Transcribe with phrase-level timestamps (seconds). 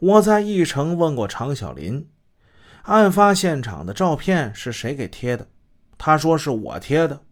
[0.00, 2.08] 我在义城问过常小林，
[2.82, 5.48] 案发现场的照片是谁给贴的？
[5.96, 7.22] 他说是我贴的。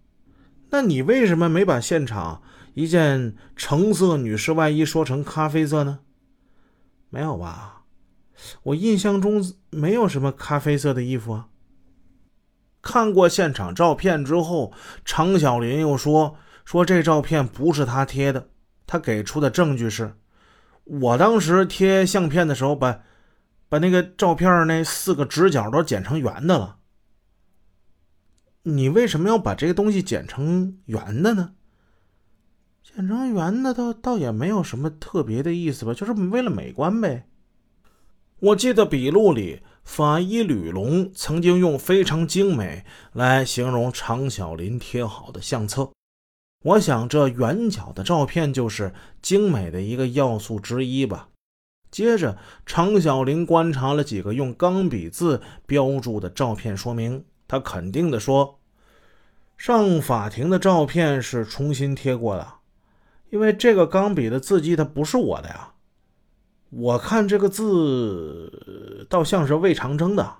[0.70, 2.42] 那你为什么没把现场
[2.74, 6.00] 一件橙色女士外衣说成咖啡色呢？
[7.08, 7.84] 没有吧？
[8.64, 9.40] 我印象中
[9.70, 11.48] 没有什么咖啡色的衣服啊。
[12.82, 14.72] 看过现场照片之后，
[15.04, 16.36] 常小林又说
[16.66, 18.48] ：“说这照片不是他贴的，
[18.86, 20.16] 他给出的证据是，
[20.86, 23.02] 我当时贴相片的时候，把
[23.68, 26.78] 把那个照片那四个直角都剪成圆的了。
[28.62, 31.52] 你为什么要把这个东西剪成圆的呢？
[32.82, 37.28] 剪成圆的倒倒也没有什么特别的意思吧，就是为了美观呗。
[38.38, 45.92] 我记得笔录里。”法医吕龙曾经用“非常精美”来形容常小林贴好的相册。
[46.66, 51.28] 我想，这圆角的照片就是精美的一个要素之一吧。
[51.92, 58.58] 接着，常小林观察了几个用钢笔字标注的照片，说明他肯定的说
[59.56, 62.54] ：“上法庭的照片是重新贴过的，
[63.30, 65.74] 因为这个钢笔的字迹它不是我的呀。”
[66.70, 70.38] 我看这个字，倒像是魏长征的。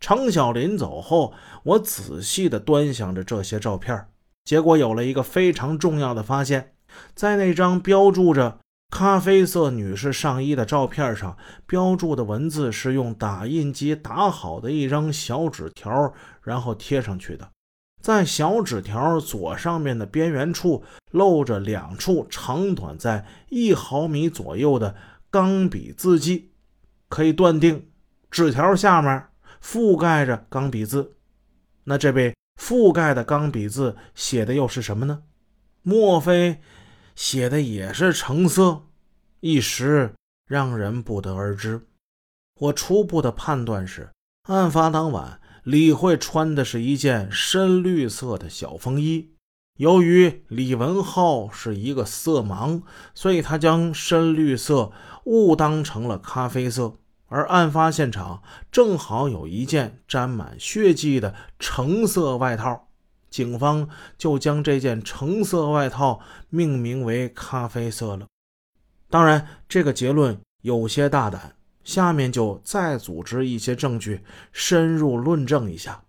[0.00, 1.32] 常小林走后，
[1.62, 4.08] 我仔细的端详着这些照片，
[4.48, 6.72] 结果有了一个非常重要的发现：
[7.14, 17.50] 在那张标注着咖啡色女士上衣的照片上，标注的文字是用打印机打好的一张小纸条，然后贴上去的。
[18.00, 24.94] 在小纸条左上面的边缘处，露着两处长短在一毫米左右的。
[25.28, 26.52] 钢笔字迹，
[27.10, 27.90] 可以断定
[28.30, 29.26] 纸条下面
[29.62, 31.16] 覆盖着钢笔字。
[31.84, 35.22] 那这被覆盖的钢笔字写的又是什么呢？
[35.82, 36.60] 莫非
[37.14, 38.82] 写的也是橙色？
[39.40, 40.12] 一时
[40.46, 41.86] 让人不得而知。
[42.58, 44.10] 我初步的判断是，
[44.48, 49.30] 案发当晚李慧穿的是一件深绿色的小风衣。
[49.76, 52.82] 由于李文浩是一个色盲，
[53.14, 54.90] 所以他将深绿色
[55.24, 56.96] 误当成了咖啡色。
[57.28, 62.88] 而案发现场正好有一件沾满血迹的橙色外套，
[63.30, 68.26] 警方就将这件橙色外套命名为咖啡色了。
[69.10, 74.22] 当然，这个结论有些大胆，下面就再组织一些证据，
[74.52, 76.02] 深入论证一下。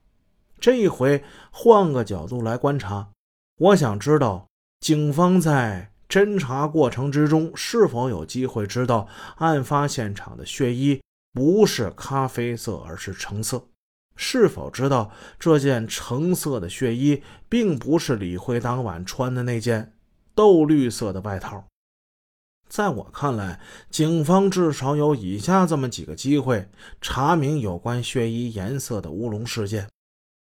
[0.60, 3.10] 这一回换个角度来观察。
[3.58, 4.48] 我想知道，
[4.80, 9.08] 警方在侦查过程之中是否有机会知道
[9.38, 11.02] 案发现场的血衣
[11.34, 13.68] 不是咖啡色，而是橙色？
[14.16, 19.94] 是否知道这件橙色的血衣并不是李辉当晚穿的那件
[20.36, 21.66] 豆绿色的外套？
[22.68, 26.70] 在我看来，警方至少有以下这么几个机会
[27.02, 29.88] 查明有关血衣颜色的乌龙事件。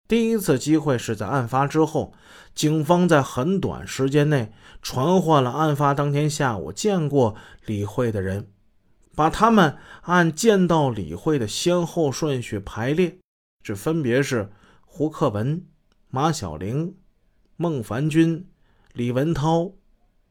[0.09, 2.13] 第一次机会是在案发之后，
[2.53, 7.37] 警方在很短时间内传唤了案发当天下午见过
[7.67, 8.51] 李慧的人，
[9.15, 13.19] 把他们按见到李慧的先后顺序排列，
[13.63, 14.51] 这分别是
[14.85, 15.67] 胡克文、
[16.09, 16.97] 马小玲、
[17.57, 18.49] 孟凡军、
[18.93, 19.73] 李文涛、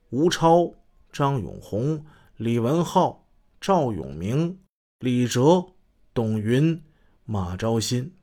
[0.10, 0.74] 吴超、
[1.12, 2.06] 张永红、
[2.38, 3.28] 李文浩、
[3.62, 4.60] 赵永明、
[5.00, 5.68] 李哲、
[6.14, 6.82] 董云、
[7.26, 8.16] 马昭新。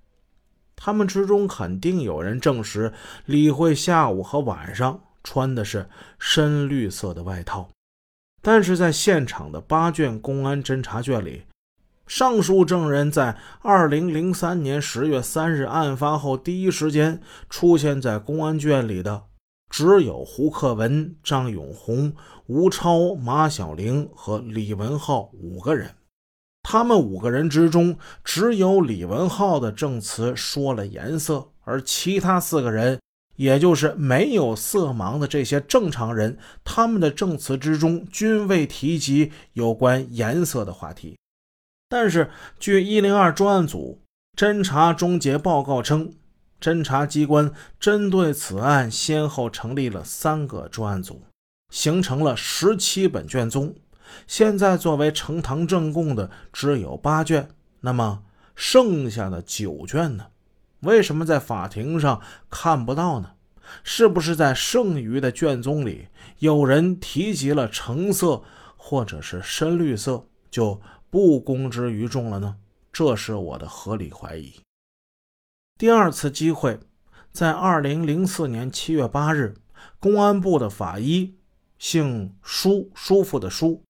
[0.74, 2.92] 他们之中肯定有人证实
[3.24, 5.88] 李慧下午和晚上穿的是
[6.18, 7.70] 深绿色的外套，
[8.46, 11.42] 但是在现场的八卷公安侦查卷里，
[12.06, 17.20] 上述证人在二零零三年十月三日案发后第一时间
[17.50, 19.24] 出现在公安卷里的，
[19.68, 22.14] 只有胡克文、张永红、
[22.46, 25.90] 吴超、马小玲和李文浩五个人。
[26.62, 33.00] 他们五个人之中，只有李文浩的证词说了颜色，而其他四个人，
[33.36, 41.16] 也就是没有色盲的这些正常人，他们的证词之中均未提及有关颜色的话题。
[41.88, 44.00] 但是，据一零二专案组
[44.36, 46.12] 侦查终结报告称，
[46.60, 51.22] 侦查机关针对此案先后成立了三个专案组，
[51.70, 53.74] 形成了十七本卷宗。
[54.26, 57.48] 现在作为呈堂证供的只有八卷，
[57.80, 58.22] 那么
[58.54, 60.26] 剩下的九卷呢？
[60.80, 62.20] 为什么在法庭上
[62.50, 63.32] 看不到呢？
[63.82, 66.06] 是不是在剩余的卷宗里
[66.38, 68.42] 有人提及了橙色
[68.76, 70.80] 或者是深绿色，就
[71.10, 72.56] 不公之于众了呢？
[72.92, 74.54] 这是我的合理怀疑。
[75.76, 76.78] 第二次机会，
[77.32, 79.54] 在二零零四年七月八日，
[79.98, 81.34] 公安部的法医，
[81.78, 83.82] 姓舒，舒服的舒。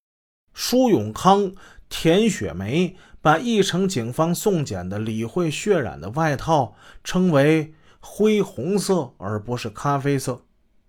[0.55, 1.53] 舒永康
[1.89, 10.43] 田雪梅把义城警方送检的李慧血染的外套称为灰红色，而不是咖啡色。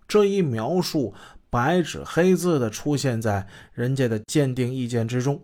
[0.06, 1.12] 这一描述
[1.50, 5.42] 白纸黑字的出现在人家的鉴定意见之中。